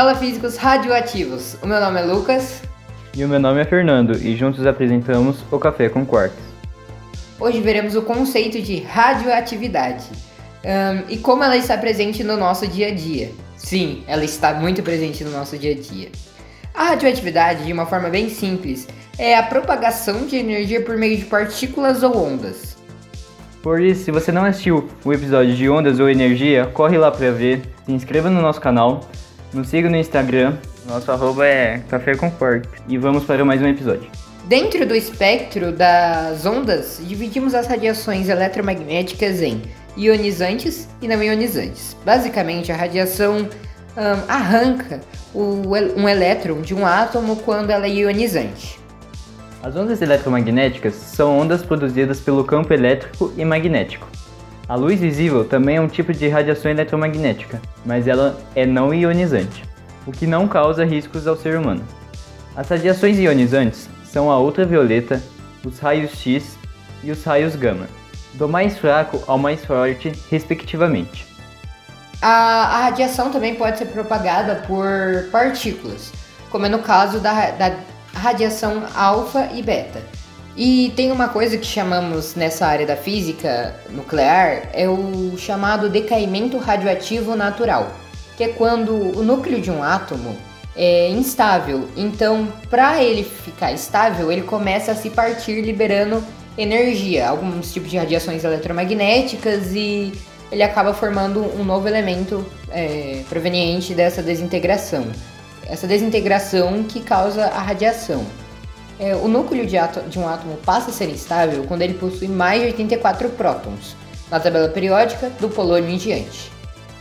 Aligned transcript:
Fala 0.00 0.14
Físicos 0.14 0.56
Radioativos. 0.56 1.58
O 1.62 1.66
meu 1.66 1.78
nome 1.78 2.00
é 2.00 2.02
Lucas. 2.02 2.62
E 3.14 3.22
o 3.22 3.28
meu 3.28 3.38
nome 3.38 3.60
é 3.60 3.66
Fernando 3.66 4.16
e 4.16 4.34
juntos 4.34 4.66
apresentamos 4.66 5.44
o 5.50 5.58
Café 5.58 5.90
com 5.90 6.06
Quarks. 6.06 6.38
Hoje 7.38 7.60
veremos 7.60 7.94
o 7.94 8.00
conceito 8.00 8.62
de 8.62 8.80
radioatividade 8.80 10.06
um, 10.64 11.04
e 11.06 11.18
como 11.18 11.44
ela 11.44 11.54
está 11.54 11.76
presente 11.76 12.24
no 12.24 12.38
nosso 12.38 12.66
dia 12.66 12.88
a 12.88 12.94
dia. 12.94 13.30
Sim, 13.58 14.02
ela 14.06 14.24
está 14.24 14.54
muito 14.54 14.82
presente 14.82 15.22
no 15.22 15.32
nosso 15.32 15.58
dia 15.58 15.72
a 15.72 15.78
dia. 15.78 16.08
A 16.72 16.84
radioatividade, 16.84 17.64
de 17.64 17.72
uma 17.74 17.84
forma 17.84 18.08
bem 18.08 18.30
simples, 18.30 18.88
é 19.18 19.36
a 19.36 19.42
propagação 19.42 20.24
de 20.24 20.34
energia 20.34 20.80
por 20.80 20.96
meio 20.96 21.18
de 21.18 21.26
partículas 21.26 22.02
ou 22.02 22.16
ondas. 22.16 22.74
Por 23.62 23.82
isso, 23.82 24.04
se 24.04 24.10
você 24.10 24.32
não 24.32 24.46
assistiu 24.46 24.88
o 25.04 25.12
episódio 25.12 25.54
de 25.54 25.68
ondas 25.68 26.00
ou 26.00 26.08
energia, 26.08 26.64
corre 26.72 26.96
lá 26.96 27.10
para 27.10 27.30
ver, 27.30 27.60
se 27.84 27.92
inscreva 27.92 28.30
no 28.30 28.40
nosso 28.40 28.62
canal, 28.62 29.06
nos 29.52 29.68
siga 29.68 29.88
no 29.88 29.96
Instagram, 29.96 30.56
nosso 30.86 31.10
arroba 31.10 31.46
é 31.46 31.82
Café 31.88 32.14
Quarks, 32.14 32.70
e 32.88 32.96
vamos 32.96 33.24
para 33.24 33.44
mais 33.44 33.60
um 33.60 33.66
episódio. 33.66 34.10
Dentro 34.46 34.86
do 34.86 34.94
espectro 34.94 35.72
das 35.72 36.46
ondas, 36.46 37.00
dividimos 37.04 37.54
as 37.54 37.66
radiações 37.66 38.28
eletromagnéticas 38.28 39.42
em 39.42 39.62
ionizantes 39.96 40.88
e 41.02 41.08
não 41.08 41.22
ionizantes. 41.22 41.96
Basicamente, 42.04 42.72
a 42.72 42.76
radiação 42.76 43.38
um, 43.38 44.24
arranca 44.28 45.00
o, 45.34 45.62
um 45.96 46.08
elétron 46.08 46.60
de 46.62 46.74
um 46.74 46.86
átomo 46.86 47.36
quando 47.36 47.70
ela 47.70 47.86
é 47.86 47.90
ionizante. 47.90 48.78
As 49.62 49.76
ondas 49.76 50.00
eletromagnéticas 50.00 50.94
são 50.94 51.38
ondas 51.38 51.62
produzidas 51.62 52.18
pelo 52.18 52.44
campo 52.44 52.72
elétrico 52.72 53.32
e 53.36 53.44
magnético. 53.44 54.08
A 54.70 54.76
luz 54.76 55.00
visível 55.00 55.44
também 55.44 55.78
é 55.78 55.80
um 55.80 55.88
tipo 55.88 56.12
de 56.12 56.28
radiação 56.28 56.70
eletromagnética, 56.70 57.60
mas 57.84 58.06
ela 58.06 58.38
é 58.54 58.64
não 58.64 58.94
ionizante, 58.94 59.64
o 60.06 60.12
que 60.12 60.28
não 60.28 60.46
causa 60.46 60.84
riscos 60.84 61.26
ao 61.26 61.36
ser 61.36 61.58
humano. 61.58 61.84
As 62.54 62.68
radiações 62.68 63.18
ionizantes 63.18 63.88
são 64.04 64.30
a 64.30 64.38
ultravioleta, 64.38 65.20
os 65.64 65.80
raios 65.80 66.12
X 66.12 66.56
e 67.02 67.10
os 67.10 67.24
raios 67.24 67.56
gama, 67.56 67.88
do 68.34 68.48
mais 68.48 68.78
fraco 68.78 69.20
ao 69.26 69.36
mais 69.36 69.64
forte, 69.64 70.12
respectivamente. 70.30 71.26
A, 72.22 72.28
a 72.28 72.80
radiação 72.82 73.32
também 73.32 73.56
pode 73.56 73.76
ser 73.76 73.86
propagada 73.86 74.62
por 74.68 75.28
partículas, 75.32 76.12
como 76.48 76.66
é 76.66 76.68
no 76.68 76.78
caso 76.78 77.18
da, 77.18 77.50
da 77.50 77.74
radiação 78.14 78.84
alfa 78.94 79.48
e 79.52 79.64
beta. 79.64 80.00
E 80.56 80.92
tem 80.96 81.12
uma 81.12 81.28
coisa 81.28 81.56
que 81.56 81.66
chamamos 81.66 82.34
nessa 82.34 82.66
área 82.66 82.86
da 82.86 82.96
física 82.96 83.74
nuclear, 83.90 84.68
é 84.72 84.88
o 84.88 85.36
chamado 85.38 85.88
decaimento 85.88 86.58
radioativo 86.58 87.36
natural, 87.36 87.92
que 88.36 88.44
é 88.44 88.48
quando 88.48 88.92
o 89.16 89.22
núcleo 89.22 89.60
de 89.60 89.70
um 89.70 89.82
átomo 89.82 90.36
é 90.76 91.08
instável. 91.08 91.88
Então, 91.96 92.48
para 92.68 93.02
ele 93.02 93.22
ficar 93.22 93.72
estável, 93.72 94.30
ele 94.30 94.42
começa 94.42 94.92
a 94.92 94.94
se 94.94 95.10
partir 95.10 95.60
liberando 95.60 96.22
energia, 96.58 97.28
alguns 97.28 97.72
tipos 97.72 97.90
de 97.90 97.96
radiações 97.96 98.44
eletromagnéticas 98.44 99.72
e 99.72 100.12
ele 100.50 100.62
acaba 100.62 100.92
formando 100.92 101.40
um 101.58 101.64
novo 101.64 101.86
elemento 101.86 102.44
é, 102.70 103.22
proveniente 103.28 103.94
dessa 103.94 104.22
desintegração. 104.22 105.06
Essa 105.66 105.86
desintegração 105.86 106.82
que 106.82 107.00
causa 107.00 107.46
a 107.46 107.60
radiação. 107.60 108.26
É, 109.00 109.16
o 109.16 109.26
núcleo 109.26 109.64
de, 109.64 109.76
de, 110.10 110.18
um 110.18 110.28
átomo 110.28 110.58
passa 110.58 110.90
a 110.90 110.92
ser 110.92 111.08
instável 111.08 111.64
quando 111.66 111.80
ele 111.80 111.94
possui 111.94 112.28
mais 112.28 112.60
de 112.60 112.66
84 112.66 113.30
prótons, 113.30 113.96
na 114.30 114.38
tabela 114.38 114.68
periódica 114.68 115.30
do 115.40 115.48
polônio 115.48 115.88
em 115.88 115.96
diante. 115.96 116.52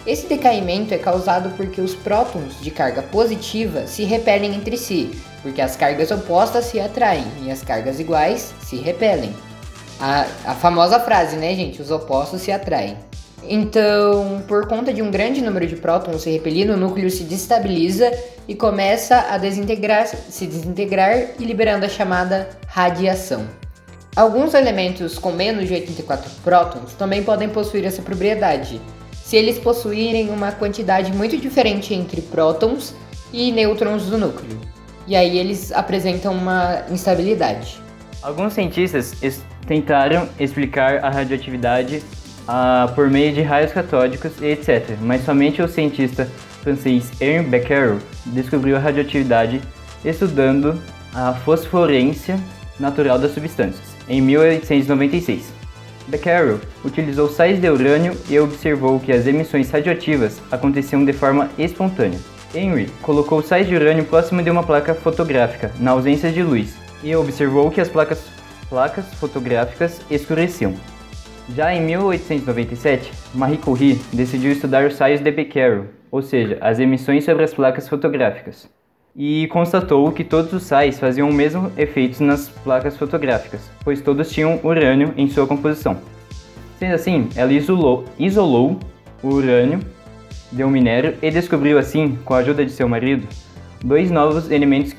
Esse 0.08 0.25
decaimento 0.25 0.94
é 0.94 0.97
causado 0.97 1.50
porque 1.58 1.81
os 1.81 1.94
prótons 1.94 2.61
de 2.61 2.72
carga 2.72 3.02
positiva 3.02 3.86
se 3.86 4.05
repelem 4.05 4.55
entre 4.55 4.77
si, 4.77 5.11
porque 5.42 5.61
as 5.61 5.75
cargas 5.75 6.09
opostas 6.09 6.66
se 6.66 6.80
atraem 6.80 7.25
e 7.44 7.52
as 7.52 7.61
cargas 7.64 8.00
iguais 8.00 8.53
se 8.61 8.77
repelem. 8.77 9.33
A, 10.00 10.25
a 10.45 10.55
famosa 10.55 11.02
frase, 11.02 11.36
né, 11.36 11.54
gente? 11.54 11.82
Os 11.82 11.92
opostos 11.92 12.42
se 12.42 12.49
atraem. 12.49 12.95
Então, 13.43 14.42
por 14.48 14.67
conta 14.70 14.93
de 14.93 15.02
um 15.02 15.11
grande 15.11 15.42
número 15.42 15.67
de 15.67 15.76
prótons 15.76 16.21
se 16.21 16.30
repelindo, 16.30 16.73
o 16.73 16.77
núcleo 16.77 17.09
se 17.11 17.23
destabiliza 17.23 18.09
e 18.49 18.55
começa 18.55 19.27
a 19.30 19.37
desintegrar, 19.37 20.08
se 20.08 20.48
desintegrar 20.48 21.36
e 21.39 21.45
liberando 21.45 21.86
a 21.86 21.89
chamada 21.89 22.49
radiação. 22.67 23.48
Alguns 24.15 24.55
elementos 24.55 25.20
com 25.20 25.32
menos 25.32 25.67
de 25.67 25.76
84 25.76 26.32
prótons 26.43 26.95
também 26.95 27.23
podem 27.23 27.48
possuir 27.48 27.86
essa 27.86 28.02
propriedade, 28.02 28.82
se 29.14 29.38
eles 29.38 29.59
possuírem 29.59 30.32
uma 30.32 30.52
quantidade 30.52 31.14
muito 31.14 31.38
diferente 31.38 31.93
entre 31.93 32.21
prótons 32.23 32.95
e 33.32 33.52
nêutrons 33.52 34.08
do 34.08 34.17
núcleo. 34.17 34.59
E 35.05 35.15
aí 35.15 35.38
eles 35.38 35.71
apresentam 35.71 36.33
uma 36.33 36.86
instabilidade. 36.89 37.80
Alguns 38.20 38.54
cientistas 38.54 39.14
tentaram 39.67 40.27
explicar 40.39 41.05
a 41.05 41.09
radioatividade 41.11 42.04
uh, 42.49 42.92
por 42.93 43.10
meio 43.10 43.32
de 43.33 43.42
raios 43.42 43.71
catódicos 43.71 44.32
e 44.42 44.48
etc., 44.48 44.98
mas 45.02 45.23
somente 45.23 45.61
o 45.61 45.67
cientista 45.67 46.27
francês 46.64 47.11
Henri 47.21 47.43
Becquerel 47.43 47.99
descobriu 48.26 48.76
a 48.76 48.80
radioatividade 48.80 49.61
estudando 50.04 50.82
a 51.14 51.33
fosforência 51.33 52.39
natural 52.80 53.20
das 53.20 53.33
substâncias, 53.33 53.95
em 54.08 54.21
1896. 54.21 55.54
Becquerel 56.08 56.59
utilizou 56.83 57.30
sais 57.30 57.61
de 57.61 57.70
urânio 57.70 58.17
e 58.27 58.39
observou 58.39 58.99
que 58.99 59.11
as 59.11 59.27
emissões 59.27 59.70
radioativas 59.70 60.42
aconteciam 60.52 61.05
de 61.05 61.14
forma 61.14 61.49
espontânea. 61.58 62.20
Henry 62.54 62.89
colocou 63.04 63.43
sais 63.43 63.67
de 63.67 63.76
urânio 63.76 64.05
próximo 64.05 64.42
de 64.42 64.49
uma 64.49 64.64
placa 64.64 64.95
fotográfica, 64.95 65.71
na 65.80 65.92
ausência 65.92 66.32
de 66.32 66.42
luz, 66.42 66.76
e 67.04 67.15
observou 67.15 67.70
que 67.70 67.80
as 67.80 67.89
placas, 67.89 68.23
placas 68.70 69.05
fotográficas 69.15 70.02
escureciam. 70.09 70.73
Já 71.55 71.73
em 71.73 71.82
1897, 71.82 73.11
Marie 73.33 73.58
Curie 73.58 73.99
decidiu 74.14 74.52
estudar 74.52 74.86
os 74.86 74.95
saios 74.95 75.20
de 75.20 75.32
Becquerel, 75.32 75.86
ou 76.11 76.21
seja, 76.21 76.58
as 76.61 76.80
emissões 76.80 77.26
sobre 77.26 77.43
as 77.43 77.54
placas 77.54 77.87
fotográficas 77.89 78.70
e 79.15 79.48
constatou 79.48 80.11
que 80.11 80.23
todos 80.23 80.54
os 80.54 80.64
sais 80.64 80.99
faziam 80.99 81.30
o 81.30 81.33
mesmo 81.33 81.71
efeito 81.77 82.23
nas 82.23 82.48
placas 82.48 82.95
fotográficas, 82.95 83.70
pois 83.83 84.02
todos 84.02 84.32
tinham 84.32 84.59
urânio 84.64 85.14
em 85.17 85.27
sua 85.27 85.48
composição. 85.48 85.98
Sendo 86.77 86.93
assim, 86.93 87.27
ela 87.36 87.52
isolou, 87.52 88.05
isolou 88.17 88.80
o 89.21 89.27
urânio 89.27 89.80
de 90.52 90.64
um 90.64 90.70
minério 90.70 91.17
e 91.21 91.30
descobriu 91.30 91.77
assim, 91.77 92.17
com 92.23 92.33
a 92.33 92.38
ajuda 92.38 92.65
de 92.65 92.71
seu 92.71 92.88
marido, 92.88 93.27
dois 93.83 94.09
novos 94.09 94.49
elementos, 94.49 94.95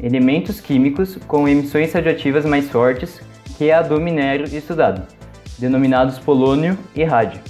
elementos 0.00 0.60
químicos 0.60 1.18
com 1.26 1.48
emissões 1.48 1.92
radioativas 1.92 2.44
mais 2.44 2.68
fortes 2.70 3.20
que 3.58 3.72
a 3.72 3.82
do 3.82 4.00
minério 4.00 4.46
estudado, 4.46 5.02
denominados 5.58 6.18
polônio 6.18 6.78
e 6.94 7.04
rádio. 7.04 7.40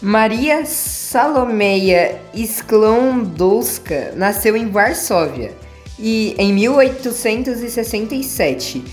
Maria 0.00 0.64
Salomeia 0.66 2.18
Sklondowska 2.34 4.12
nasceu 4.16 4.56
em 4.56 4.68
Varsóvia 4.68 5.52
e 5.98 6.34
em 6.38 6.52
1867. 6.52 8.84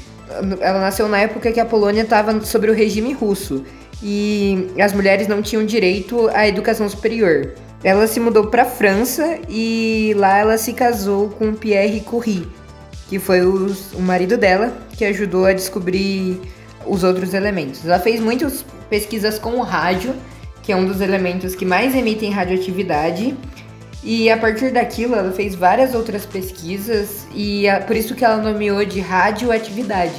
Ela 0.62 0.80
nasceu 0.80 1.10
na 1.10 1.20
época 1.20 1.52
que 1.52 1.60
a 1.60 1.66
Polônia 1.66 2.04
estava 2.04 2.40
sobre 2.42 2.72
o 2.72 2.74
regime 2.74 3.12
russo 3.12 3.66
e 4.02 4.70
as 4.80 4.94
mulheres 4.94 5.28
não 5.28 5.42
tinham 5.42 5.66
direito 5.66 6.30
à 6.30 6.48
educação 6.48 6.88
superior. 6.88 7.56
Ela 7.84 8.08
se 8.08 8.18
mudou 8.20 8.48
para 8.48 8.64
a 8.64 8.66
França 8.66 9.40
e 9.50 10.14
lá 10.16 10.38
ela 10.38 10.58
se 10.58 10.74
casou 10.74 11.30
com 11.30 11.54
Pierre 11.54 12.02
Curie, 12.02 12.48
que 13.10 13.20
foi 13.20 13.42
o, 13.42 13.76
o 13.96 14.02
marido 14.02 14.38
dela, 14.38 14.72
que 14.96 15.04
ajudou 15.04 15.46
a 15.46 15.54
descobrir 15.54 16.40
os 16.86 17.04
outros 17.04 17.34
elementos. 17.34 17.86
Ela 17.86 18.00
fez 18.00 18.20
muitas 18.20 18.66
pesquisas 18.90 19.40
com 19.40 19.56
o 19.56 19.62
rádio 19.62 20.14
que 20.62 20.72
é 20.72 20.76
um 20.76 20.86
dos 20.86 21.02
elementos 21.02 21.56
que 21.56 21.66
mais 21.66 21.96
emitem 21.96 22.32
radioatividade. 22.32 23.36
E 24.04 24.30
a 24.30 24.38
partir 24.38 24.72
daquilo 24.72 25.16
ela 25.16 25.32
fez 25.32 25.54
várias 25.54 25.94
outras 25.94 26.26
pesquisas 26.26 27.28
e 27.36 27.66
por 27.86 27.96
isso 27.96 28.16
que 28.16 28.26
ela 28.26 28.38
nomeou 28.38 28.84
de 28.84 29.00
radioatividade, 29.00 30.16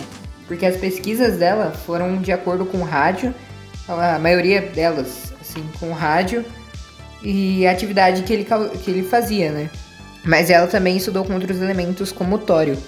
porque 0.47 0.65
as 0.65 0.77
pesquisas 0.77 1.39
dela 1.39 1.73
foram 1.85 2.19
de 2.19 2.31
acordo 2.31 2.65
com 2.65 2.83
rádio, 2.83 3.35
a 3.89 4.21
maioria 4.21 4.61
delas 4.61 5.33
assim 5.41 5.65
com 5.81 5.91
rádio 5.93 6.45
e 7.25 7.67
a 7.67 7.73
atividade 7.73 8.23
que 8.23 8.33
ele, 8.33 8.47
que 8.85 8.91
ele 8.91 9.03
fazia, 9.03 9.51
né? 9.51 9.69
Mas 10.25 10.49
ela 10.49 10.69
também 10.69 10.97
estudou 10.97 11.25
com 11.25 11.35
outros 11.35 11.61
elementos 11.61 12.13
como 12.13 12.37
o 12.37 12.39
tório. 12.39 12.79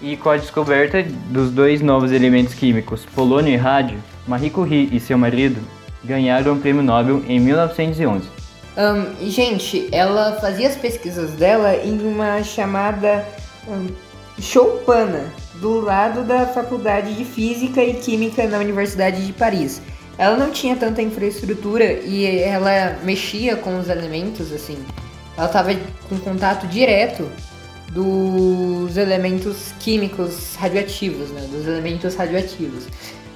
E 0.00 0.16
com 0.16 0.30
a 0.30 0.36
descoberta 0.36 1.02
dos 1.30 1.50
dois 1.50 1.80
novos 1.80 2.12
elementos 2.12 2.54
químicos, 2.54 3.04
polônio 3.14 3.52
e 3.52 3.56
rádio, 3.56 4.02
Marie 4.26 4.50
Curie 4.50 4.88
e 4.92 5.00
seu 5.00 5.16
marido 5.16 5.60
ganharam 6.04 6.52
o 6.52 6.60
prêmio 6.60 6.82
Nobel 6.82 7.22
em 7.26 7.40
1911. 7.40 8.28
Um, 8.76 9.28
gente, 9.28 9.88
ela 9.90 10.32
fazia 10.40 10.68
as 10.68 10.76
pesquisas 10.76 11.32
dela 11.32 11.74
em 11.76 11.98
uma 12.06 12.42
chamada 12.42 13.26
um, 13.66 13.86
Choupana, 14.38 15.32
do 15.54 15.80
lado 15.80 16.24
da 16.24 16.46
Faculdade 16.46 17.14
de 17.14 17.24
Física 17.24 17.82
e 17.82 17.94
Química 17.94 18.46
na 18.46 18.58
Universidade 18.58 19.26
de 19.26 19.32
Paris. 19.32 19.80
Ela 20.18 20.36
não 20.36 20.50
tinha 20.50 20.76
tanta 20.76 21.00
infraestrutura 21.00 21.84
e 21.84 22.26
ela 22.26 22.98
mexia 23.02 23.56
com 23.56 23.78
os 23.78 23.88
elementos 23.88 24.52
assim 24.52 24.76
ela 25.36 25.46
estava 25.46 25.74
com 26.08 26.18
contato 26.18 26.66
direto 26.66 27.28
dos 27.96 28.98
elementos 28.98 29.72
químicos 29.80 30.54
radioativos, 30.56 31.30
né, 31.30 31.48
dos 31.50 31.66
elementos 31.66 32.14
radioativos. 32.14 32.84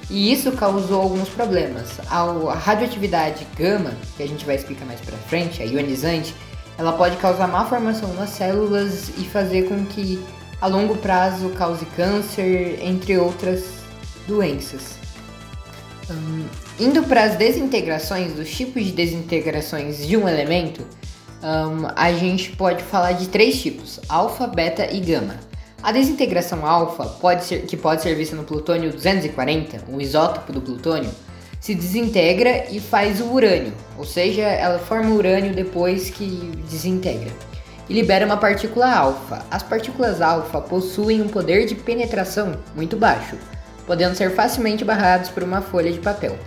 E 0.07 0.31
isso 0.31 0.51
causou 0.51 1.01
alguns 1.01 1.29
problemas. 1.29 1.99
A 2.07 2.53
radioatividade 2.53 3.47
gama, 3.57 3.91
que 4.15 4.21
a 4.21 4.27
gente 4.27 4.45
vai 4.45 4.55
explicar 4.55 4.85
mais 4.85 5.01
para 5.01 5.17
frente, 5.17 5.63
a 5.63 5.65
ionizante, 5.65 6.35
ela 6.77 6.93
pode 6.93 7.17
causar 7.17 7.47
má 7.47 7.65
formação 7.65 8.13
nas 8.13 8.29
células 8.29 9.09
e 9.17 9.23
fazer 9.23 9.63
com 9.63 9.83
que 9.83 10.23
a 10.61 10.67
longo 10.67 10.95
prazo 10.95 11.49
cause 11.57 11.85
câncer, 11.95 12.77
entre 12.83 13.17
outras 13.17 13.63
doenças. 14.27 14.99
Um, 16.07 16.45
indo 16.79 17.01
para 17.03 17.23
as 17.23 17.35
desintegrações, 17.35 18.33
dos 18.33 18.51
tipos 18.51 18.83
de 18.83 18.91
desintegrações 18.91 20.05
de 20.05 20.15
um 20.15 20.29
elemento, 20.29 20.85
um, 21.43 21.87
a 21.95 22.11
gente 22.13 22.51
pode 22.51 22.83
falar 22.83 23.13
de 23.13 23.27
três 23.27 23.61
tipos: 23.61 23.99
alfa, 24.07 24.47
beta 24.47 24.87
e 24.91 24.99
gama. 24.99 25.35
A 25.81 25.91
desintegração 25.91 26.65
alfa, 26.65 27.05
pode 27.05 27.43
ser, 27.43 27.65
que 27.65 27.75
pode 27.75 28.03
ser 28.03 28.15
vista 28.15 28.35
no 28.35 28.43
plutônio 28.43 28.91
240, 28.91 29.85
um 29.89 29.99
isótopo 29.99 30.53
do 30.53 30.61
plutônio, 30.61 31.09
se 31.59 31.73
desintegra 31.73 32.65
e 32.69 32.79
faz 32.79 33.19
o 33.19 33.31
urânio, 33.31 33.73
ou 33.97 34.05
seja, 34.05 34.43
ela 34.43 34.77
forma 34.77 35.09
urânio 35.09 35.55
depois 35.55 36.11
que 36.11 36.25
desintegra 36.69 37.31
e 37.91 37.93
libera 37.93 38.25
uma 38.25 38.37
partícula 38.37 38.89
alfa. 38.89 39.45
As 39.51 39.63
partículas 39.63 40.21
alfa 40.21 40.61
possuem 40.61 41.21
um 41.21 41.27
poder 41.27 41.65
de 41.65 41.75
penetração 41.75 42.53
muito 42.73 42.95
baixo, 42.95 43.35
podendo 43.85 44.15
ser 44.15 44.31
facilmente 44.31 44.85
barrados 44.85 45.29
por 45.29 45.43
uma 45.43 45.61
folha 45.61 45.91
de 45.91 45.99
papel. 45.99 46.37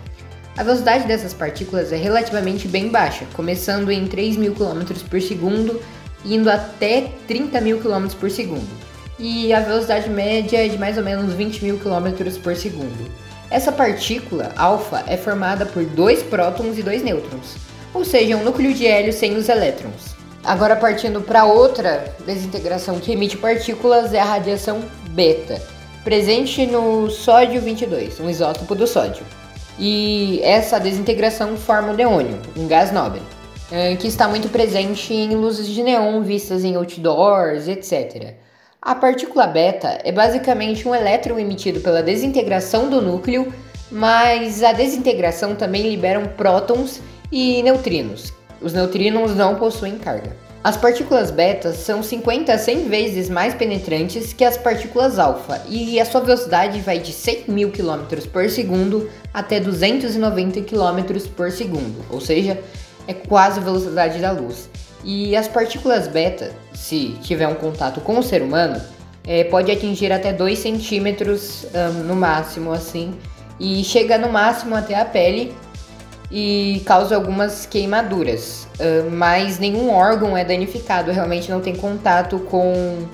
A 0.56 0.62
velocidade 0.62 1.06
dessas 1.06 1.34
partículas 1.34 1.92
é 1.92 1.96
relativamente 1.96 2.68
bem 2.68 2.88
baixa, 2.88 3.26
começando 3.34 3.90
em 3.90 4.06
3.000 4.06 4.54
km 4.54 4.94
por 5.08 5.20
segundo 5.20 5.80
indo 6.24 6.48
até 6.50 7.10
30.000 7.28 7.82
km 7.82 8.14
por 8.18 8.30
segundo. 8.30 8.68
E 9.18 9.52
a 9.52 9.60
velocidade 9.60 10.08
média 10.08 10.64
é 10.64 10.68
de 10.68 10.78
mais 10.78 10.96
ou 10.96 11.04
menos 11.04 11.34
20.000 11.34 11.78
km 11.78 12.40
por 12.40 12.56
segundo. 12.56 13.10
Essa 13.50 13.70
partícula, 13.70 14.52
alfa, 14.56 15.04
é 15.06 15.16
formada 15.16 15.66
por 15.66 15.84
dois 15.84 16.22
prótons 16.22 16.78
e 16.78 16.82
dois 16.82 17.02
nêutrons, 17.02 17.56
ou 17.92 18.04
seja, 18.04 18.36
um 18.36 18.42
núcleo 18.42 18.72
de 18.72 18.86
hélio 18.86 19.12
sem 19.12 19.36
os 19.36 19.48
elétrons. 19.48 20.14
Agora 20.42 20.76
partindo 20.76 21.20
para 21.20 21.44
outra 21.44 22.14
desintegração 22.26 22.98
que 22.98 23.12
emite 23.12 23.36
partículas 23.36 24.12
é 24.12 24.20
a 24.20 24.24
radiação 24.24 24.82
beta, 25.10 25.60
presente 26.02 26.66
no 26.66 27.08
sódio 27.10 27.60
22, 27.60 28.20
um 28.20 28.28
isótopo 28.28 28.74
do 28.74 28.86
sódio. 28.86 29.24
E 29.78 30.40
essa 30.42 30.78
desintegração 30.78 31.56
forma 31.56 31.92
o 31.92 31.96
neônio, 31.96 32.38
um 32.56 32.68
gás 32.68 32.92
nobre, 32.92 33.20
eh, 33.72 33.96
que 33.96 34.06
está 34.06 34.28
muito 34.28 34.48
presente 34.48 35.12
em 35.12 35.34
luzes 35.34 35.66
de 35.66 35.82
neon 35.82 36.22
vistas 36.22 36.64
em 36.64 36.76
outdoors, 36.76 37.66
etc. 37.66 38.34
A 38.80 38.94
partícula 38.94 39.46
beta 39.46 39.98
é 40.04 40.12
basicamente 40.12 40.86
um 40.86 40.94
elétron 40.94 41.38
emitido 41.38 41.80
pela 41.80 42.02
desintegração 42.02 42.88
do 42.88 43.00
núcleo, 43.00 43.52
mas 43.90 44.62
a 44.62 44.72
desintegração 44.72 45.54
também 45.54 45.82
libera 45.82 46.20
prótons 46.20 47.00
e 47.32 47.62
neutrinos. 47.62 48.32
Os 48.60 48.72
neutrinos 48.72 49.34
não 49.34 49.56
possuem 49.56 49.98
carga. 49.98 50.43
As 50.64 50.78
partículas 50.78 51.30
beta 51.30 51.74
são 51.74 52.02
50 52.02 52.50
a 52.50 52.56
100 52.56 52.88
vezes 52.88 53.28
mais 53.28 53.52
penetrantes 53.52 54.32
que 54.32 54.42
as 54.42 54.56
partículas 54.56 55.18
alfa 55.18 55.60
e 55.68 56.00
a 56.00 56.06
sua 56.06 56.22
velocidade 56.22 56.80
vai 56.80 56.98
de 56.98 57.12
100 57.12 57.44
mil 57.48 57.70
km 57.70 58.06
por 58.32 58.48
segundo 58.48 59.10
até 59.32 59.60
290 59.60 60.62
km 60.62 61.20
por 61.36 61.50
segundo, 61.50 62.02
ou 62.08 62.18
seja, 62.18 62.58
é 63.06 63.12
quase 63.12 63.60
a 63.60 63.62
velocidade 63.62 64.18
da 64.20 64.30
luz. 64.30 64.70
E 65.04 65.36
as 65.36 65.46
partículas 65.46 66.08
beta, 66.08 66.50
se 66.72 67.10
tiver 67.20 67.46
um 67.46 67.56
contato 67.56 68.00
com 68.00 68.18
o 68.18 68.22
ser 68.22 68.40
humano, 68.40 68.80
é, 69.26 69.44
pode 69.44 69.70
atingir 69.70 70.10
até 70.12 70.32
2 70.32 70.58
centímetros 70.58 71.66
um, 71.74 72.04
no 72.04 72.16
máximo, 72.16 72.72
assim, 72.72 73.14
e 73.60 73.84
chega 73.84 74.16
no 74.16 74.30
máximo 74.30 74.74
até 74.74 74.98
a 74.98 75.04
pele 75.04 75.54
e 76.30 76.82
causa 76.86 77.14
algumas 77.14 77.66
queimaduras, 77.66 78.66
uh, 78.78 79.10
mas 79.10 79.58
nenhum 79.58 79.90
órgão 79.90 80.36
é 80.36 80.44
danificado, 80.44 81.12
realmente 81.12 81.50
não 81.50 81.60
tem 81.60 81.76
contato 81.76 82.38
com, 82.40 83.06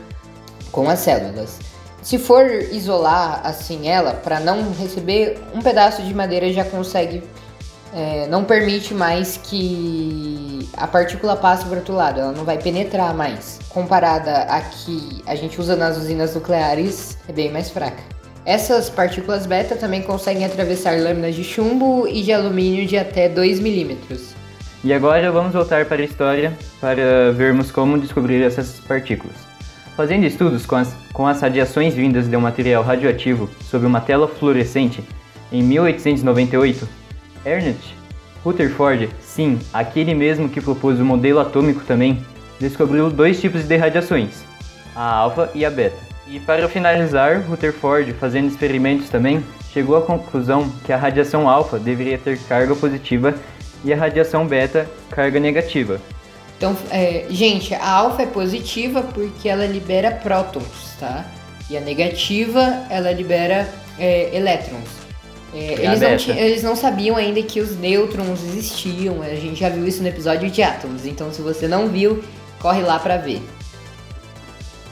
com 0.71 0.89
as 0.89 1.01
células. 1.01 1.59
Se 2.03 2.19
for 2.19 2.47
isolar 2.73 3.43
assim 3.45 3.89
ela, 3.89 4.15
para 4.15 4.41
não 4.41 4.73
receber 4.73 5.39
um 5.55 5.61
pedaço 5.61 6.03
de 6.03 6.15
madeira 6.15 6.51
já 6.51 6.65
consegue, 6.65 7.23
é, 7.95 8.27
não 8.29 8.45
permite 8.45 8.95
mais 8.95 9.37
que 9.37 10.69
a 10.77 10.87
partícula 10.87 11.37
passe 11.37 11.67
para 11.67 11.79
outro 11.79 11.95
lado, 11.95 12.21
ela 12.21 12.33
não 12.33 12.45
vai 12.45 12.57
penetrar 12.57 13.13
mais. 13.13 13.59
Comparada 13.69 14.45
a 14.45 14.61
que 14.63 15.23
a 15.27 15.35
gente 15.35 15.61
usa 15.61 15.77
nas 15.77 15.99
usinas 15.99 16.35
nucleares, 16.35 17.19
é 17.29 17.33
bem 17.33 17.53
mais 17.53 17.71
fraca. 17.71 18.20
Essas 18.45 18.89
partículas 18.89 19.47
beta 19.47 19.77
também 19.77 20.03
conseguem 20.03 20.45
atravessar 20.45 20.99
lâminas 20.99 21.35
de 21.35 21.45
chumbo 21.45 22.09
e 22.09 22.23
de 22.23 22.33
alumínio 22.33 22.87
de 22.87 22.97
até 22.97 23.29
2 23.29 23.61
milímetros. 23.61 24.35
E 24.83 24.95
agora 24.95 25.31
vamos 25.31 25.53
voltar 25.53 25.85
para 25.85 26.01
a 26.01 26.05
história 26.05 26.57
para 26.81 27.33
vermos 27.33 27.71
como 27.71 27.99
descobrir 27.99 28.43
essas 28.43 28.81
partículas. 28.81 29.37
Fazendo 29.95 30.25
estudos 30.25 30.65
com 30.65 30.77
as, 30.77 30.95
com 31.13 31.27
as 31.27 31.41
radiações 31.43 31.95
vindas 31.95 32.29
de 32.29 32.35
um 32.35 32.41
material 32.41 32.83
radioativo 32.83 33.51
sobre 33.71 33.87
uma 33.87 34.01
tela 34.01 34.27
fluorescente 34.27 35.05
em 35.53 35.63
1898, 35.63 36.89
Ernest 37.45 37.95
Rutherford, 38.43 39.11
sim, 39.21 39.59
aquele 39.73 40.15
mesmo 40.15 40.49
que 40.49 40.63
propôs 40.63 40.99
o 40.99 41.05
modelo 41.05 41.41
atômico 41.41 41.85
também, 41.85 42.25
descobriu 42.59 43.11
dois 43.11 43.39
tipos 43.39 43.65
de 43.65 43.77
radiações, 43.77 44.43
a 44.97 45.03
alfa 45.03 45.51
e 45.55 45.65
a 45.65 45.71
beta. 45.71 46.10
E 46.31 46.39
para 46.39 46.69
finalizar, 46.69 47.43
Rutherford, 47.43 48.13
fazendo 48.13 48.47
experimentos 48.47 49.09
também, 49.09 49.45
chegou 49.73 49.97
à 49.97 50.03
conclusão 50.03 50.71
que 50.87 50.93
a 50.93 50.97
radiação 50.97 51.49
alfa 51.49 51.77
deveria 51.77 52.17
ter 52.17 52.39
carga 52.45 52.77
positiva 52.77 53.35
e 53.85 53.93
a 53.93 53.97
radiação 53.97 54.47
beta 54.47 54.89
carga 55.11 55.41
negativa. 55.41 56.01
Então, 56.57 56.77
é, 56.93 57.27
gente, 57.31 57.75
a 57.75 57.91
alfa 57.91 58.23
é 58.23 58.27
positiva 58.27 59.03
porque 59.03 59.49
ela 59.49 59.67
libera 59.67 60.13
prótons, 60.13 60.95
tá? 61.01 61.25
E 61.69 61.77
a 61.77 61.81
negativa, 61.81 62.85
ela 62.89 63.11
libera 63.11 63.69
é, 63.99 64.31
elétrons. 64.33 65.01
É, 65.53 65.85
eles, 65.85 66.01
não 66.01 66.37
eles, 66.37 66.63
não 66.63 66.77
sabiam 66.77 67.17
ainda 67.17 67.43
que 67.43 67.59
os 67.59 67.77
nêutrons 67.77 68.45
existiam, 68.45 69.21
a 69.21 69.35
gente 69.35 69.59
já 69.59 69.69
viu 69.69 69.85
isso 69.85 70.01
no 70.01 70.09
episódio 70.09 70.49
de 70.49 70.63
átomos, 70.63 71.07
então 71.07 71.33
se 71.33 71.43
você 71.43 71.67
não 71.67 71.89
viu, 71.89 72.23
corre 72.61 72.83
lá 72.83 73.01
para 73.01 73.17
ver. 73.17 73.43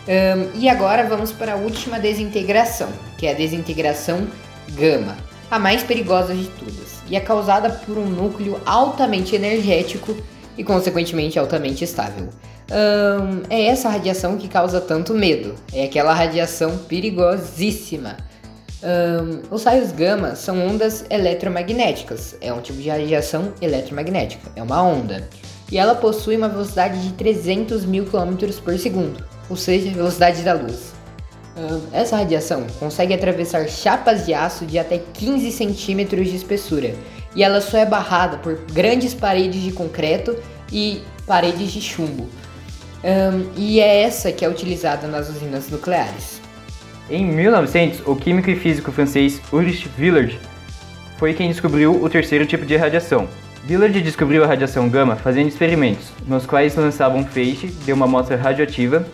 Um, 0.08 0.58
e 0.58 0.70
agora 0.70 1.06
vamos 1.06 1.32
para 1.32 1.52
a 1.52 1.56
última 1.56 2.00
desintegração, 2.00 2.88
que 3.18 3.26
é 3.26 3.32
a 3.32 3.34
desintegração 3.34 4.26
gama, 4.72 5.14
a 5.50 5.58
mais 5.58 5.82
perigosa 5.82 6.34
de 6.34 6.46
todas, 6.46 7.02
e 7.10 7.14
é 7.14 7.20
causada 7.20 7.68
por 7.68 7.98
um 7.98 8.06
núcleo 8.06 8.58
altamente 8.64 9.36
energético 9.36 10.16
e, 10.56 10.64
consequentemente, 10.64 11.38
altamente 11.38 11.84
estável. 11.84 12.30
Um, 12.70 13.42
é 13.50 13.66
essa 13.66 13.90
radiação 13.90 14.38
que 14.38 14.48
causa 14.48 14.80
tanto 14.80 15.12
medo, 15.12 15.54
é 15.74 15.84
aquela 15.84 16.14
radiação 16.14 16.78
perigosíssima. 16.78 18.16
Um, 18.82 19.54
os 19.54 19.62
raios 19.64 19.92
gama 19.92 20.34
são 20.36 20.66
ondas 20.66 21.04
eletromagnéticas, 21.10 22.34
é 22.40 22.50
um 22.50 22.62
tipo 22.62 22.80
de 22.80 22.88
radiação 22.88 23.52
eletromagnética, 23.60 24.50
é 24.56 24.62
uma 24.62 24.82
onda, 24.82 25.28
e 25.70 25.76
ela 25.76 25.94
possui 25.94 26.34
uma 26.38 26.48
velocidade 26.48 27.02
de 27.02 27.12
300 27.12 27.84
mil 27.84 28.06
km 28.06 28.36
por 28.64 28.78
segundo 28.78 29.37
ou 29.48 29.56
seja, 29.56 29.90
velocidade 29.90 30.42
da 30.42 30.52
luz. 30.54 30.98
Essa 31.92 32.16
radiação 32.16 32.66
consegue 32.78 33.12
atravessar 33.12 33.68
chapas 33.68 34.24
de 34.24 34.32
aço 34.32 34.64
de 34.64 34.78
até 34.78 34.98
15 34.98 35.50
centímetros 35.50 36.28
de 36.28 36.36
espessura 36.36 36.94
e 37.34 37.42
ela 37.42 37.60
só 37.60 37.78
é 37.78 37.86
barrada 37.86 38.38
por 38.38 38.58
grandes 38.72 39.12
paredes 39.12 39.62
de 39.62 39.72
concreto 39.72 40.36
e 40.72 41.02
paredes 41.26 41.72
de 41.72 41.80
chumbo. 41.80 42.28
Um, 43.04 43.48
e 43.56 43.80
é 43.80 44.02
essa 44.02 44.32
que 44.32 44.44
é 44.44 44.48
utilizada 44.48 45.06
nas 45.06 45.28
usinas 45.28 45.68
nucleares. 45.68 46.40
Em 47.10 47.24
1900, 47.24 48.06
o 48.06 48.16
químico 48.16 48.50
e 48.50 48.56
físico 48.56 48.92
francês 48.92 49.40
Ulrich 49.52 49.88
Villard 49.96 50.38
foi 51.16 51.32
quem 51.32 51.48
descobriu 51.48 52.02
o 52.02 52.08
terceiro 52.08 52.44
tipo 52.44 52.66
de 52.66 52.76
radiação. 52.76 53.28
Villard 53.64 54.00
descobriu 54.02 54.44
a 54.44 54.46
radiação 54.46 54.88
gama 54.88 55.16
fazendo 55.16 55.48
experimentos, 55.48 56.08
nos 56.26 56.46
quais 56.46 56.74
lançava 56.74 57.16
um 57.16 57.24
feixe 57.24 57.68
de 57.68 57.92
uma 57.92 58.04
amostra 58.04 58.36
radioativa 58.36 59.06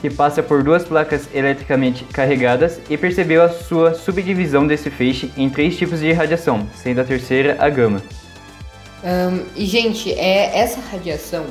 que 0.00 0.10
passa 0.10 0.42
por 0.42 0.62
duas 0.62 0.84
placas 0.84 1.28
eletricamente 1.34 2.04
carregadas 2.04 2.80
e 2.88 2.96
percebeu 2.96 3.42
a 3.42 3.48
sua 3.48 3.94
subdivisão 3.94 4.66
desse 4.66 4.90
feixe 4.90 5.30
em 5.36 5.48
três 5.50 5.76
tipos 5.76 6.00
de 6.00 6.12
radiação, 6.12 6.66
sendo 6.74 7.00
a 7.00 7.04
terceira 7.04 7.56
a 7.60 7.68
gama. 7.68 8.02
Um, 9.02 9.44
e 9.56 9.64
gente, 9.64 10.12
é, 10.12 10.58
essa 10.58 10.80
radiação 10.80 11.46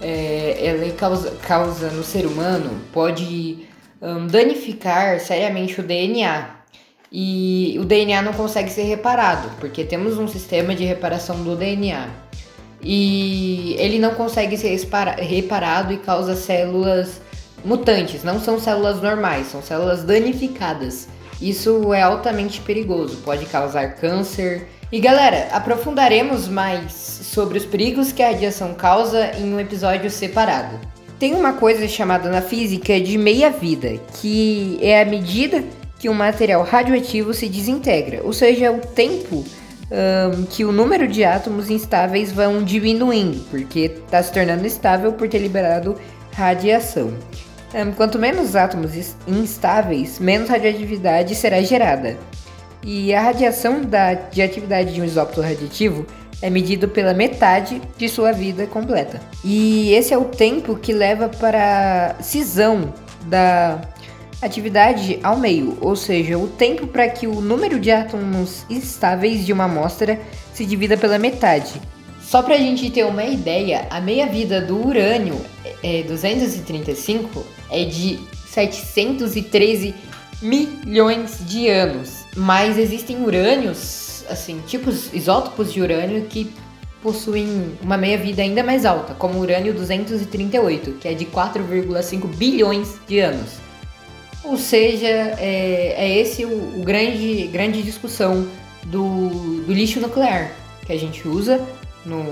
é, 0.00 0.66
ela 0.66 0.92
causa, 0.92 1.30
causa 1.42 1.90
no 1.90 2.02
ser 2.02 2.26
humano 2.26 2.70
pode 2.92 3.66
um, 4.00 4.26
danificar 4.26 5.18
seriamente 5.20 5.80
o 5.80 5.82
DNA. 5.82 6.50
E 7.10 7.76
o 7.80 7.84
DNA 7.84 8.22
não 8.22 8.32
consegue 8.32 8.70
ser 8.70 8.82
reparado, 8.82 9.48
porque 9.60 9.84
temos 9.84 10.18
um 10.18 10.26
sistema 10.26 10.74
de 10.74 10.84
reparação 10.84 11.42
do 11.42 11.56
DNA. 11.56 12.08
e 12.82 13.76
ele 13.78 13.98
não 13.98 14.14
consegue 14.14 14.58
ser 14.58 14.76
reparado 15.18 15.92
e 15.92 15.98
causa 15.98 16.36
células 16.36 17.20
mutantes, 17.64 18.22
não 18.22 18.40
são 18.40 18.60
células 18.60 19.00
normais, 19.00 19.46
são 19.46 19.62
células 19.62 20.02
danificadas. 20.02 21.08
Isso 21.40 21.92
é 21.92 22.02
altamente 22.02 22.60
perigoso, 22.60 23.16
pode 23.24 23.46
causar 23.46 23.96
câncer. 23.96 24.68
E 24.92 25.00
galera, 25.00 25.48
aprofundaremos 25.50 26.46
mais 26.46 26.92
sobre 26.92 27.58
os 27.58 27.64
perigos 27.64 28.12
que 28.12 28.22
a 28.22 28.28
radiação 28.28 28.74
causa 28.74 29.32
em 29.36 29.52
um 29.52 29.58
episódio 29.58 30.10
separado. 30.10 30.78
Tem 31.18 31.34
uma 31.34 31.54
coisa 31.54 31.88
chamada 31.88 32.30
na 32.30 32.40
física 32.40 33.00
de 33.00 33.16
meia-vida, 33.16 33.98
que 34.20 34.78
é 34.80 35.00
a 35.00 35.04
medida 35.04 35.64
que 35.98 36.08
um 36.08 36.14
material 36.14 36.62
radioativo 36.62 37.32
se 37.32 37.48
desintegra, 37.48 38.20
ou 38.22 38.32
seja, 38.32 38.70
o 38.70 38.78
tempo 38.78 39.44
um, 39.90 40.44
que 40.44 40.64
o 40.64 40.72
número 40.72 41.06
de 41.06 41.24
átomos 41.24 41.70
instáveis 41.70 42.32
vão 42.32 42.62
diminuindo, 42.62 43.40
porque 43.50 43.92
está 44.04 44.22
se 44.22 44.32
tornando 44.32 44.66
estável 44.66 45.12
por 45.12 45.28
ter 45.28 45.38
liberado 45.38 45.96
radiação. 46.32 47.12
Quanto 47.96 48.18
menos 48.18 48.54
átomos 48.54 48.92
instáveis, 49.26 50.18
menos 50.18 50.48
radioatividade 50.48 51.34
será 51.34 51.60
gerada. 51.60 52.16
E 52.82 53.14
a 53.14 53.20
radiação 53.20 53.80
da, 53.80 54.14
de 54.14 54.42
atividade 54.42 54.92
de 54.92 55.00
um 55.00 55.04
isótopo 55.04 55.40
radioativo 55.40 56.06
é 56.42 56.50
medido 56.50 56.86
pela 56.88 57.14
metade 57.14 57.80
de 57.96 58.08
sua 58.08 58.30
vida 58.30 58.66
completa. 58.66 59.20
E 59.42 59.92
esse 59.94 60.12
é 60.12 60.18
o 60.18 60.26
tempo 60.26 60.76
que 60.76 60.92
leva 60.92 61.28
para 61.28 62.16
a 62.18 62.22
cisão 62.22 62.92
da 63.26 63.80
atividade 64.42 65.18
ao 65.22 65.38
meio, 65.38 65.78
ou 65.80 65.96
seja, 65.96 66.38
o 66.38 66.46
tempo 66.46 66.86
para 66.86 67.08
que 67.08 67.26
o 67.26 67.40
número 67.40 67.80
de 67.80 67.90
átomos 67.90 68.64
estáveis 68.68 69.46
de 69.46 69.52
uma 69.52 69.64
amostra 69.64 70.20
se 70.52 70.66
divida 70.66 70.96
pela 70.96 71.18
metade. 71.18 71.80
Só 72.20 72.42
para 72.42 72.54
a 72.54 72.58
gente 72.58 72.90
ter 72.90 73.04
uma 73.04 73.24
ideia, 73.24 73.86
a 73.90 74.00
meia-vida 74.00 74.60
do 74.60 74.86
urânio 74.86 75.40
é 75.82 76.02
235 76.02 77.44
é 77.70 77.84
de 77.84 78.18
713 78.46 79.94
milhões 80.40 81.38
de 81.46 81.68
anos. 81.68 82.24
Mas 82.36 82.78
existem 82.78 83.22
urânios, 83.22 84.24
assim, 84.28 84.60
tipos 84.66 85.12
isótopos 85.12 85.72
de 85.72 85.80
urânio 85.80 86.26
que 86.26 86.52
possuem 87.02 87.76
uma 87.82 87.98
meia-vida 87.98 88.40
ainda 88.40 88.62
mais 88.62 88.86
alta, 88.86 89.14
como 89.14 89.38
o 89.38 89.42
urânio 89.42 89.74
238, 89.74 90.92
que 90.92 91.06
é 91.06 91.12
de 91.12 91.26
4,5 91.26 92.26
bilhões 92.34 92.98
de 93.06 93.20
anos. 93.20 93.64
Ou 94.42 94.56
seja, 94.56 95.06
é, 95.06 95.94
é 95.96 96.18
esse 96.18 96.44
o, 96.44 96.80
o, 96.80 96.82
grande, 96.82 97.48
grande 97.52 97.82
discussão 97.82 98.46
do, 98.84 99.62
do 99.62 99.72
lixo 99.72 100.00
nuclear 100.00 100.52
que 100.86 100.92
a 100.92 100.98
gente 100.98 101.26
usa 101.26 101.60
no, 102.04 102.24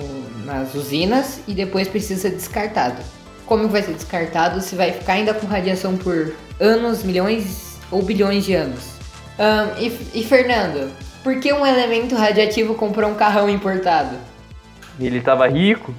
nas 0.44 0.74
usinas 0.74 1.40
e 1.48 1.54
depois 1.54 1.88
precisa 1.88 2.20
ser 2.20 2.30
descartado. 2.30 3.02
Como 3.46 3.68
vai 3.68 3.82
ser 3.82 3.94
descartado 3.94 4.61
se 4.61 4.75
vai 4.75 4.92
ficar 4.92 5.14
ainda 5.14 5.34
com 5.34 5.46
radiação 5.46 5.96
por 5.96 6.34
anos, 6.61 7.02
milhões 7.02 7.78
ou 7.90 8.02
bilhões 8.02 8.44
de 8.44 8.54
anos? 8.54 8.92
Um, 9.38 9.80
e, 9.80 10.20
e 10.20 10.25
Fernando, 10.25 10.92
por 11.22 11.38
que 11.40 11.52
um 11.52 11.66
elemento 11.66 12.14
radioativo 12.14 12.75
comprou 12.75 13.11
um 13.11 13.14
carrão 13.14 13.49
importado? 13.49 14.16
Ele 14.99 15.18
estava 15.18 15.49
rico? 15.49 15.94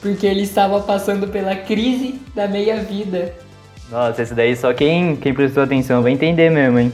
Porque 0.00 0.26
ele 0.26 0.42
estava 0.42 0.80
passando 0.80 1.28
pela 1.28 1.54
crise 1.56 2.20
da 2.34 2.46
meia-vida. 2.46 3.34
Nossa, 3.90 4.22
esse 4.22 4.34
daí 4.34 4.54
só 4.54 4.72
quem, 4.72 5.16
quem 5.16 5.34
prestou 5.34 5.62
atenção 5.62 6.02
vai 6.02 6.12
entender 6.12 6.50
mesmo, 6.50 6.78
hein? 6.78 6.92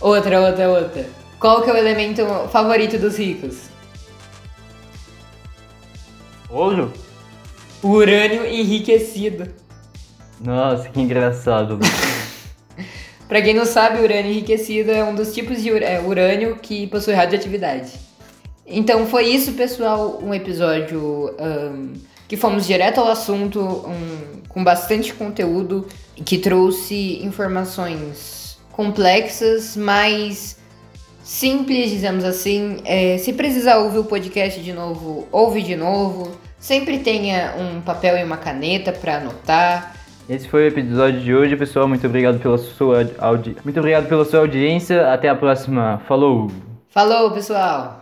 Outra, 0.00 0.40
outra, 0.40 0.68
outra. 0.68 1.06
Qual 1.38 1.62
que 1.62 1.70
é 1.70 1.72
o 1.72 1.76
elemento 1.76 2.24
favorito 2.50 2.98
dos 2.98 3.18
ricos? 3.18 3.68
Ouro? 6.48 6.92
Urânio 7.82 8.46
enriquecido. 8.46 9.48
Nossa, 10.40 10.88
que 10.88 11.00
engraçado. 11.00 11.78
pra 13.28 13.40
quem 13.42 13.54
não 13.54 13.64
sabe, 13.64 14.02
urânio 14.02 14.30
enriquecido 14.30 14.90
é 14.90 15.02
um 15.04 15.14
dos 15.14 15.34
tipos 15.34 15.62
de 15.62 15.70
é, 15.70 16.00
urânio 16.00 16.56
que 16.56 16.86
possui 16.86 17.14
radioatividade. 17.14 17.92
Então 18.66 19.06
foi 19.06 19.26
isso, 19.28 19.52
pessoal, 19.52 20.18
um 20.22 20.34
episódio 20.34 21.34
um, 21.38 21.92
que 22.26 22.36
fomos 22.36 22.66
direto 22.66 23.00
ao 23.00 23.08
assunto, 23.08 23.60
um, 23.60 24.42
com 24.48 24.64
bastante 24.64 25.14
conteúdo, 25.14 25.86
que 26.24 26.38
trouxe 26.38 27.22
informações 27.22 28.58
complexas, 28.72 29.76
mas 29.76 30.56
simples, 31.22 31.90
dizemos 31.90 32.24
assim. 32.24 32.78
É, 32.84 33.18
se 33.18 33.32
precisar 33.32 33.78
ouvir 33.78 33.98
o 33.98 34.04
podcast 34.04 34.60
de 34.60 34.72
novo, 34.72 35.28
ouve 35.30 35.62
de 35.62 35.76
novo. 35.76 36.32
Sempre 36.58 36.98
tenha 36.98 37.54
um 37.58 37.80
papel 37.80 38.16
e 38.18 38.24
uma 38.24 38.36
caneta 38.36 38.92
para 38.92 39.18
anotar. 39.18 39.94
Esse 40.28 40.48
foi 40.48 40.64
o 40.64 40.68
episódio 40.68 41.20
de 41.20 41.34
hoje, 41.34 41.56
pessoal. 41.56 41.86
Muito 41.86 42.04
obrigado 42.06 42.40
pela 42.40 42.58
sua 42.58 43.08
audi... 43.18 43.56
muito 43.64 43.78
obrigado 43.78 44.08
pela 44.08 44.24
sua 44.24 44.40
audiência. 44.40 45.12
Até 45.12 45.28
a 45.28 45.36
próxima. 45.36 46.02
Falou. 46.08 46.50
Falou, 46.88 47.30
pessoal. 47.30 47.94